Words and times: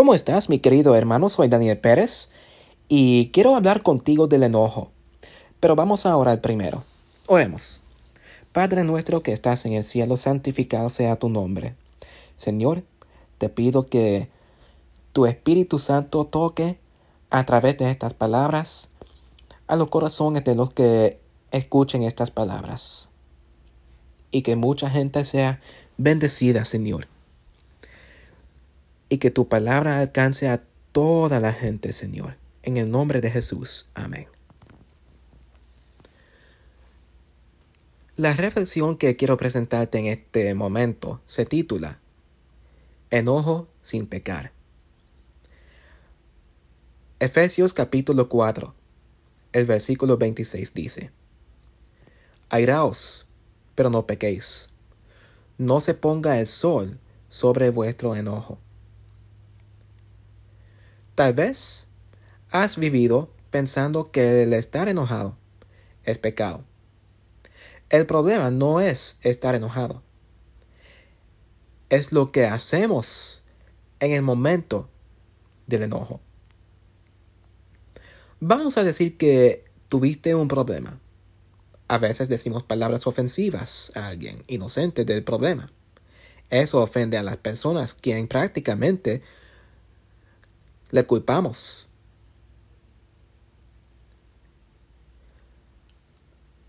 ¿Cómo 0.00 0.14
estás, 0.14 0.48
mi 0.48 0.60
querido 0.60 0.94
hermano? 0.94 1.28
Soy 1.28 1.48
Daniel 1.48 1.78
Pérez 1.78 2.30
y 2.88 3.28
quiero 3.34 3.54
hablar 3.54 3.82
contigo 3.82 4.28
del 4.28 4.44
enojo. 4.44 4.90
Pero 5.60 5.76
vamos 5.76 6.06
a 6.06 6.16
orar 6.16 6.40
primero. 6.40 6.82
Oremos. 7.26 7.82
Padre 8.52 8.82
nuestro 8.82 9.22
que 9.22 9.32
estás 9.32 9.66
en 9.66 9.74
el 9.74 9.84
cielo, 9.84 10.16
santificado 10.16 10.88
sea 10.88 11.16
tu 11.16 11.28
nombre. 11.28 11.74
Señor, 12.38 12.82
te 13.36 13.50
pido 13.50 13.88
que 13.88 14.30
tu 15.12 15.26
Espíritu 15.26 15.78
Santo 15.78 16.24
toque 16.24 16.78
a 17.28 17.44
través 17.44 17.76
de 17.76 17.90
estas 17.90 18.14
palabras 18.14 18.88
a 19.66 19.76
los 19.76 19.90
corazones 19.90 20.44
de 20.44 20.54
los 20.54 20.72
que 20.72 21.20
escuchen 21.50 22.04
estas 22.04 22.30
palabras. 22.30 23.10
Y 24.30 24.40
que 24.40 24.56
mucha 24.56 24.88
gente 24.88 25.26
sea 25.26 25.60
bendecida, 25.98 26.64
Señor 26.64 27.06
y 29.10 29.18
que 29.18 29.30
tu 29.30 29.48
palabra 29.48 29.98
alcance 29.98 30.48
a 30.48 30.62
toda 30.92 31.40
la 31.40 31.52
gente, 31.52 31.92
Señor. 31.92 32.38
En 32.62 32.76
el 32.76 32.90
nombre 32.90 33.20
de 33.20 33.30
Jesús. 33.30 33.90
Amén. 33.94 34.28
La 38.16 38.32
reflexión 38.34 38.96
que 38.96 39.16
quiero 39.16 39.36
presentarte 39.36 39.98
en 39.98 40.06
este 40.06 40.54
momento 40.54 41.20
se 41.26 41.44
titula 41.44 41.98
Enojo 43.10 43.66
sin 43.82 44.06
pecar. 44.06 44.52
Efesios 47.18 47.74
capítulo 47.74 48.28
4, 48.28 48.74
el 49.52 49.66
versículo 49.66 50.18
26 50.18 50.72
dice, 50.72 51.10
Airaos, 52.48 53.26
pero 53.74 53.90
no 53.90 54.06
pequéis. 54.06 54.70
No 55.58 55.80
se 55.80 55.94
ponga 55.94 56.38
el 56.38 56.46
sol 56.46 56.98
sobre 57.28 57.70
vuestro 57.70 58.14
enojo 58.14 58.58
Tal 61.20 61.34
vez 61.34 61.88
has 62.50 62.78
vivido 62.78 63.30
pensando 63.50 64.10
que 64.10 64.42
el 64.42 64.54
estar 64.54 64.88
enojado 64.88 65.36
es 66.02 66.16
pecado. 66.16 66.64
El 67.90 68.06
problema 68.06 68.50
no 68.50 68.80
es 68.80 69.18
estar 69.20 69.54
enojado. 69.54 70.02
Es 71.90 72.12
lo 72.12 72.32
que 72.32 72.46
hacemos 72.46 73.42
en 73.98 74.12
el 74.12 74.22
momento 74.22 74.88
del 75.66 75.82
enojo. 75.82 76.22
Vamos 78.40 78.78
a 78.78 78.82
decir 78.82 79.18
que 79.18 79.66
tuviste 79.90 80.34
un 80.34 80.48
problema. 80.48 80.98
A 81.86 81.98
veces 81.98 82.30
decimos 82.30 82.62
palabras 82.62 83.06
ofensivas 83.06 83.92
a 83.94 84.06
alguien 84.06 84.42
inocente 84.46 85.04
del 85.04 85.22
problema. 85.22 85.70
Eso 86.48 86.80
ofende 86.80 87.18
a 87.18 87.22
las 87.22 87.36
personas 87.36 87.92
quien 87.92 88.26
prácticamente 88.26 89.20
le 90.90 91.04
culpamos. 91.04 91.88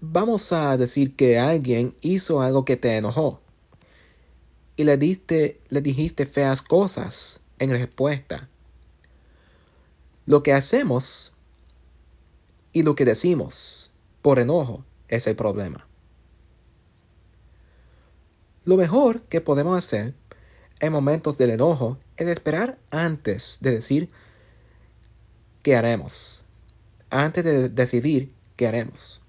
Vamos 0.00 0.52
a 0.52 0.76
decir 0.76 1.16
que 1.16 1.38
alguien 1.38 1.94
hizo 2.02 2.40
algo 2.40 2.64
que 2.64 2.76
te 2.76 2.96
enojó 2.96 3.40
y 4.76 4.84
le, 4.84 4.96
le 4.96 5.80
dijiste 5.80 6.24
feas 6.24 6.62
cosas 6.62 7.40
en 7.58 7.70
respuesta. 7.70 8.48
Lo 10.24 10.42
que 10.42 10.52
hacemos 10.52 11.32
y 12.72 12.84
lo 12.84 12.94
que 12.94 13.04
decimos 13.04 13.90
por 14.22 14.38
enojo 14.38 14.84
es 15.08 15.26
el 15.26 15.34
problema. 15.34 15.88
Lo 18.64 18.76
mejor 18.76 19.22
que 19.22 19.40
podemos 19.40 19.76
hacer 19.76 20.14
en 20.80 20.92
momentos 20.92 21.38
del 21.38 21.50
enojo 21.50 21.98
es 22.16 22.28
esperar 22.28 22.78
antes 22.90 23.58
de 23.60 23.72
decir 23.72 24.10
qué 25.62 25.76
haremos, 25.76 26.44
antes 27.10 27.44
de 27.44 27.68
decidir 27.68 28.32
qué 28.56 28.68
haremos. 28.68 29.22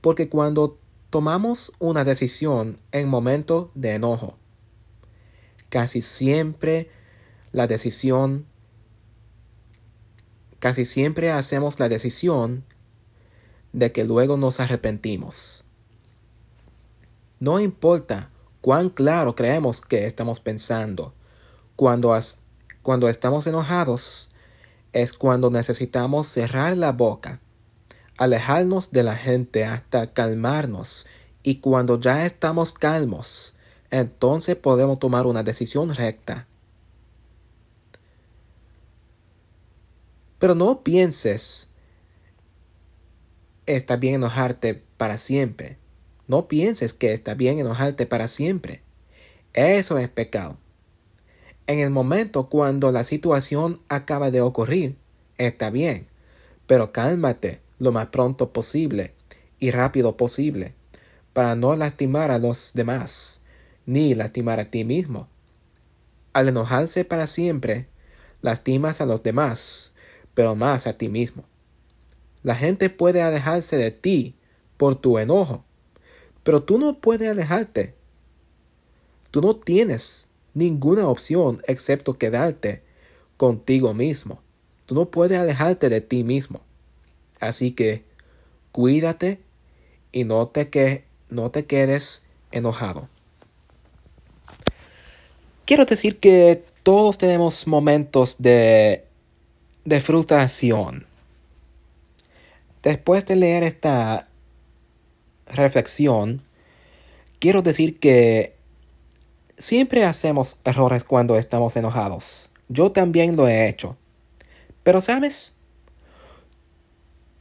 Porque 0.00 0.28
cuando 0.28 0.78
tomamos 1.10 1.72
una 1.78 2.04
decisión 2.04 2.78
en 2.92 3.08
momento 3.08 3.70
de 3.74 3.94
enojo, 3.94 4.36
casi 5.68 6.02
siempre 6.02 6.90
la 7.52 7.66
decisión, 7.66 8.46
casi 10.58 10.84
siempre 10.84 11.30
hacemos 11.30 11.80
la 11.80 11.88
decisión 11.88 12.64
de 13.72 13.92
que 13.92 14.04
luego 14.04 14.36
nos 14.36 14.60
arrepentimos. 14.60 15.64
No 17.38 17.60
importa 17.60 18.30
cuán 18.60 18.90
claro 18.90 19.34
creemos 19.34 19.80
que 19.80 20.06
estamos 20.06 20.40
pensando. 20.40 21.14
Cuando, 21.76 22.18
cuando 22.82 23.08
estamos 23.08 23.46
enojados 23.46 24.30
es 24.92 25.12
cuando 25.12 25.50
necesitamos 25.50 26.28
cerrar 26.28 26.76
la 26.76 26.92
boca, 26.92 27.40
alejarnos 28.16 28.90
de 28.90 29.02
la 29.02 29.16
gente 29.16 29.64
hasta 29.64 30.12
calmarnos 30.12 31.06
y 31.42 31.56
cuando 31.56 31.98
ya 31.98 32.26
estamos 32.26 32.72
calmos, 32.74 33.56
entonces 33.90 34.56
podemos 34.56 34.98
tomar 34.98 35.26
una 35.26 35.42
decisión 35.42 35.94
recta. 35.94 36.46
Pero 40.38 40.54
no 40.54 40.82
pienses, 40.82 41.68
está 43.66 43.96
bien 43.96 44.16
enojarte 44.16 44.82
para 44.96 45.18
siempre. 45.18 45.78
No 46.30 46.46
pienses 46.46 46.94
que 46.94 47.12
está 47.12 47.34
bien 47.34 47.58
enojarte 47.58 48.06
para 48.06 48.28
siempre. 48.28 48.82
Eso 49.52 49.98
es 49.98 50.08
pecado. 50.08 50.58
En 51.66 51.80
el 51.80 51.90
momento 51.90 52.48
cuando 52.48 52.92
la 52.92 53.02
situación 53.02 53.82
acaba 53.88 54.30
de 54.30 54.40
ocurrir, 54.40 54.96
está 55.38 55.70
bien, 55.70 56.06
pero 56.68 56.92
cálmate 56.92 57.60
lo 57.80 57.90
más 57.90 58.10
pronto 58.10 58.52
posible 58.52 59.12
y 59.58 59.72
rápido 59.72 60.16
posible, 60.16 60.76
para 61.32 61.56
no 61.56 61.74
lastimar 61.74 62.30
a 62.30 62.38
los 62.38 62.74
demás, 62.74 63.40
ni 63.84 64.14
lastimar 64.14 64.60
a 64.60 64.70
ti 64.70 64.84
mismo. 64.84 65.28
Al 66.32 66.46
enojarse 66.46 67.04
para 67.04 67.26
siempre, 67.26 67.88
lastimas 68.40 69.00
a 69.00 69.06
los 69.06 69.24
demás, 69.24 69.94
pero 70.34 70.54
más 70.54 70.86
a 70.86 70.92
ti 70.92 71.08
mismo. 71.08 71.42
La 72.44 72.54
gente 72.54 72.88
puede 72.88 73.20
alejarse 73.20 73.76
de 73.76 73.90
ti 73.90 74.36
por 74.76 74.94
tu 74.94 75.18
enojo, 75.18 75.64
pero 76.42 76.62
tú 76.62 76.78
no 76.78 76.98
puedes 76.98 77.30
alejarte. 77.30 77.94
Tú 79.30 79.40
no 79.40 79.54
tienes 79.56 80.30
ninguna 80.54 81.06
opción 81.06 81.60
excepto 81.66 82.18
quedarte 82.18 82.82
contigo 83.36 83.94
mismo. 83.94 84.40
Tú 84.86 84.94
no 84.94 85.10
puedes 85.10 85.38
alejarte 85.38 85.88
de 85.88 86.00
ti 86.00 86.24
mismo. 86.24 86.60
Así 87.40 87.72
que 87.72 88.04
cuídate 88.72 89.40
y 90.12 90.24
no 90.24 90.48
te, 90.48 90.68
que, 90.68 91.04
no 91.28 91.50
te 91.50 91.64
quedes 91.64 92.24
enojado. 92.52 93.08
Quiero 95.64 95.84
decir 95.84 96.18
que 96.18 96.64
todos 96.82 97.18
tenemos 97.18 97.66
momentos 97.66 98.36
de, 98.38 99.04
de 99.84 100.00
frustración. 100.00 101.06
Después 102.82 103.26
de 103.26 103.36
leer 103.36 103.62
esta 103.62 104.29
reflexión, 105.50 106.42
quiero 107.38 107.62
decir 107.62 107.98
que 107.98 108.56
siempre 109.58 110.04
hacemos 110.04 110.58
errores 110.64 111.04
cuando 111.04 111.36
estamos 111.36 111.76
enojados. 111.76 112.50
Yo 112.68 112.92
también 112.92 113.36
lo 113.36 113.48
he 113.48 113.68
hecho. 113.68 113.96
Pero 114.82 115.00
sabes, 115.00 115.52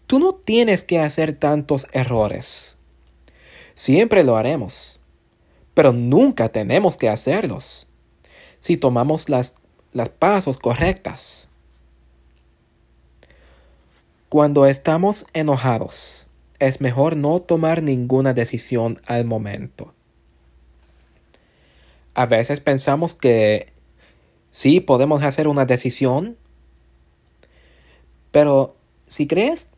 tú 0.07 0.19
no 0.19 0.33
tienes 0.33 0.83
que 0.83 0.99
hacer 0.99 1.35
tantos 1.35 1.87
errores. 1.93 2.77
Siempre 3.75 4.23
lo 4.23 4.35
haremos. 4.35 4.99
Pero 5.73 5.93
nunca 5.93 6.49
tenemos 6.49 6.97
que 6.97 7.09
hacerlos. 7.09 7.87
Si 8.59 8.75
tomamos 8.75 9.29
las, 9.29 9.55
las 9.93 10.09
pasos 10.09 10.57
correctas. 10.57 11.47
Cuando 14.27 14.65
estamos 14.65 15.25
enojados, 15.33 16.27
es 16.59 16.81
mejor 16.81 17.15
no 17.15 17.41
tomar 17.41 17.81
ninguna 17.81 18.33
decisión 18.33 19.01
al 19.05 19.25
momento. 19.25 19.93
A 22.13 22.25
veces 22.25 22.59
pensamos 22.59 23.13
que 23.13 23.71
sí 24.51 24.81
podemos 24.81 25.23
hacer 25.23 25.47
una 25.47 25.65
decisión, 25.65 26.37
pero 28.31 28.75
si 29.07 29.25
crees, 29.25 29.71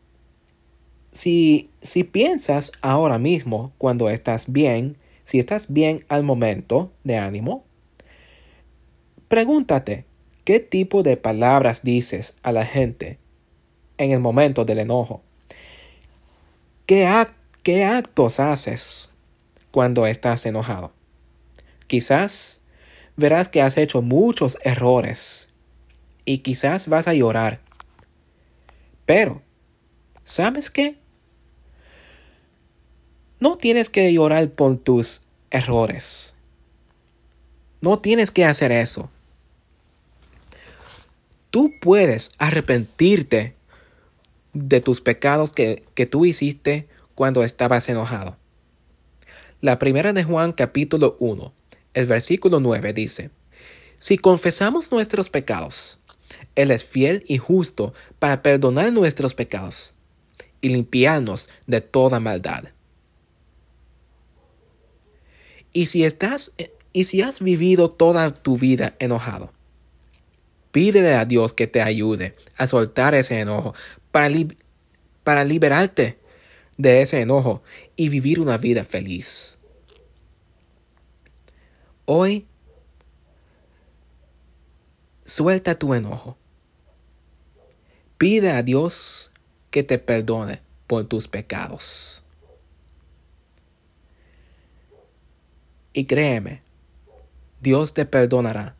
si, 1.12 1.70
si 1.82 2.04
piensas 2.04 2.72
ahora 2.82 3.18
mismo 3.18 3.72
cuando 3.78 4.10
estás 4.10 4.50
bien, 4.50 4.96
si 5.24 5.38
estás 5.38 5.72
bien 5.72 6.04
al 6.08 6.24
momento 6.24 6.90
de 7.04 7.16
ánimo, 7.16 7.64
pregúntate 9.28 10.04
qué 10.44 10.58
tipo 10.58 11.02
de 11.02 11.16
palabras 11.16 11.82
dices 11.82 12.36
a 12.42 12.50
la 12.50 12.66
gente 12.66 13.18
en 13.98 14.10
el 14.10 14.20
momento 14.20 14.64
del 14.64 14.80
enojo. 14.80 15.22
¿Qué, 16.86 17.06
actos 17.84 18.40
haces 18.40 19.10
cuando 19.70 20.06
estás 20.06 20.44
enojado? 20.46 20.92
Quizás 21.86 22.60
verás 23.16 23.48
que 23.48 23.62
has 23.62 23.76
hecho 23.76 24.02
muchos 24.02 24.58
errores 24.64 25.48
y 26.24 26.38
quizás 26.38 26.88
vas 26.88 27.06
a 27.06 27.14
llorar. 27.14 27.60
Pero, 29.06 29.42
¿sabes 30.24 30.70
qué? 30.70 30.96
No 33.38 33.56
tienes 33.58 33.88
que 33.88 34.12
llorar 34.12 34.50
por 34.50 34.76
tus 34.76 35.22
errores. 35.50 36.34
No 37.80 37.98
tienes 37.98 38.30
que 38.30 38.44
hacer 38.44 38.72
eso. 38.72 39.10
Tú 41.50 41.70
puedes 41.80 42.30
arrepentirte 42.38 43.54
de 44.52 44.80
tus 44.80 45.00
pecados 45.00 45.50
que, 45.50 45.84
que 45.94 46.06
tú 46.06 46.24
hiciste 46.24 46.88
cuando 47.14 47.42
estabas 47.42 47.88
enojado. 47.88 48.36
La 49.60 49.78
primera 49.78 50.12
de 50.12 50.24
Juan 50.24 50.52
capítulo 50.52 51.16
1, 51.20 51.52
el 51.94 52.06
versículo 52.06 52.60
9 52.60 52.92
dice, 52.92 53.30
Si 53.98 54.18
confesamos 54.18 54.90
nuestros 54.90 55.30
pecados, 55.30 56.00
Él 56.56 56.70
es 56.70 56.84
fiel 56.84 57.24
y 57.28 57.38
justo 57.38 57.94
para 58.18 58.42
perdonar 58.42 58.92
nuestros 58.92 59.34
pecados 59.34 59.94
y 60.60 60.70
limpiarnos 60.70 61.50
de 61.66 61.80
toda 61.80 62.20
maldad. 62.20 62.64
Y 65.72 65.86
si 65.86 66.04
estás 66.04 66.52
y 66.92 67.04
si 67.04 67.22
has 67.22 67.40
vivido 67.40 67.90
toda 67.90 68.30
tu 68.34 68.58
vida 68.58 68.94
enojado, 68.98 69.52
pídele 70.70 71.14
a 71.14 71.24
Dios 71.24 71.52
que 71.52 71.66
te 71.66 71.80
ayude 71.80 72.36
a 72.56 72.66
soltar 72.66 73.14
ese 73.14 73.40
enojo 73.40 73.74
para, 74.12 74.28
para 75.24 75.44
liberarte 75.44 76.18
de 76.76 77.02
ese 77.02 77.20
enojo 77.20 77.62
y 77.96 78.08
vivir 78.08 78.38
una 78.38 78.58
vida 78.58 78.84
feliz. 78.84 79.58
Hoy, 82.04 82.46
suelta 85.24 85.78
tu 85.78 85.94
enojo. 85.94 86.36
Pide 88.18 88.52
a 88.52 88.62
Dios 88.62 89.32
que 89.70 89.82
te 89.82 89.98
perdone 89.98 90.60
por 90.86 91.04
tus 91.04 91.26
pecados. 91.26 92.22
Y 95.92 96.04
créeme, 96.04 96.62
Dios 97.60 97.94
te 97.94 98.06
perdonará. 98.06 98.76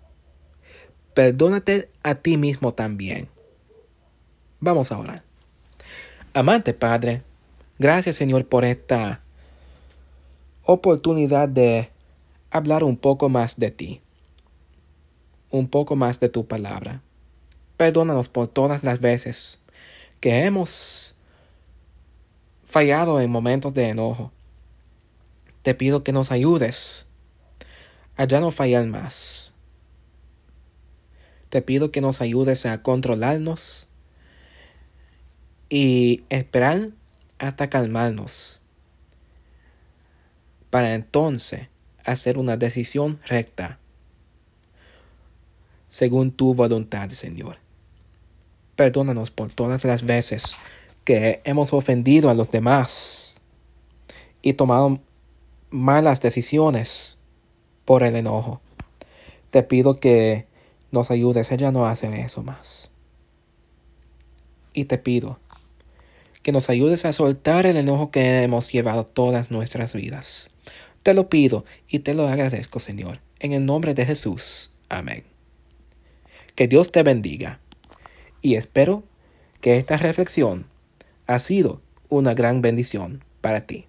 Perdónate 1.14 1.90
a 2.02 2.14
ti 2.14 2.36
mismo 2.36 2.74
también. 2.74 3.31
Vamos 4.64 4.92
a 4.92 4.98
orar. 4.98 5.24
Amante 6.34 6.72
Padre, 6.72 7.24
gracias 7.80 8.14
Señor 8.14 8.46
por 8.46 8.64
esta 8.64 9.20
oportunidad 10.64 11.48
de 11.48 11.90
hablar 12.48 12.84
un 12.84 12.96
poco 12.96 13.28
más 13.28 13.58
de 13.58 13.72
ti, 13.72 14.00
un 15.50 15.66
poco 15.66 15.96
más 15.96 16.20
de 16.20 16.28
tu 16.28 16.46
palabra. 16.46 17.02
Perdónanos 17.76 18.28
por 18.28 18.46
todas 18.46 18.84
las 18.84 19.00
veces 19.00 19.58
que 20.20 20.44
hemos 20.44 21.16
fallado 22.64 23.20
en 23.20 23.32
momentos 23.32 23.74
de 23.74 23.88
enojo. 23.88 24.30
Te 25.62 25.74
pido 25.74 26.04
que 26.04 26.12
nos 26.12 26.30
ayudes 26.30 27.08
a 28.16 28.26
ya 28.26 28.38
no 28.38 28.52
fallar 28.52 28.86
más. 28.86 29.54
Te 31.48 31.62
pido 31.62 31.90
que 31.90 32.00
nos 32.00 32.20
ayudes 32.20 32.64
a 32.64 32.80
controlarnos 32.84 33.88
y 35.74 36.22
esperar 36.28 36.90
hasta 37.38 37.70
calmarnos 37.70 38.60
para 40.68 40.94
entonces 40.94 41.68
hacer 42.04 42.36
una 42.36 42.58
decisión 42.58 43.18
recta 43.24 43.78
según 45.88 46.30
tu 46.30 46.52
voluntad, 46.52 47.08
Señor. 47.08 47.56
Perdónanos 48.76 49.30
por 49.30 49.50
todas 49.50 49.86
las 49.86 50.04
veces 50.04 50.58
que 51.04 51.40
hemos 51.44 51.72
ofendido 51.72 52.28
a 52.28 52.34
los 52.34 52.50
demás 52.50 53.40
y 54.42 54.52
tomado 54.52 55.00
malas 55.70 56.20
decisiones 56.20 57.16
por 57.86 58.02
el 58.02 58.16
enojo. 58.16 58.60
Te 59.50 59.62
pido 59.62 59.98
que 59.98 60.46
nos 60.90 61.10
ayudes 61.10 61.50
a 61.50 61.72
no 61.72 61.86
hacer 61.86 62.12
eso 62.12 62.42
más. 62.42 62.90
Y 64.74 64.84
te 64.84 64.98
pido 64.98 65.38
que 66.42 66.52
nos 66.52 66.70
ayudes 66.70 67.04
a 67.04 67.12
soltar 67.12 67.66
el 67.66 67.76
enojo 67.76 68.10
que 68.10 68.42
hemos 68.42 68.72
llevado 68.72 69.06
todas 69.06 69.50
nuestras 69.50 69.92
vidas. 69.92 70.50
Te 71.02 71.14
lo 71.14 71.28
pido 71.28 71.64
y 71.88 72.00
te 72.00 72.14
lo 72.14 72.28
agradezco, 72.28 72.78
Señor, 72.78 73.20
en 73.40 73.52
el 73.52 73.66
nombre 73.66 73.94
de 73.94 74.06
Jesús. 74.06 74.72
Amén. 74.88 75.24
Que 76.54 76.68
Dios 76.68 76.92
te 76.92 77.02
bendiga 77.02 77.60
y 78.40 78.56
espero 78.56 79.04
que 79.60 79.76
esta 79.78 79.96
reflexión 79.96 80.66
ha 81.26 81.38
sido 81.38 81.80
una 82.08 82.34
gran 82.34 82.60
bendición 82.60 83.24
para 83.40 83.66
ti. 83.66 83.86